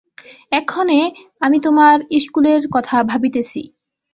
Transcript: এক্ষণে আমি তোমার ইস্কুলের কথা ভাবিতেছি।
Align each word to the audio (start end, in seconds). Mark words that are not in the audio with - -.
এক্ষণে 0.51 0.99
আমি 1.41 1.57
তোমার 1.59 1.95
ইস্কুলের 2.09 2.61
কথা 2.73 2.97
ভাবিতেছি। 3.03 3.61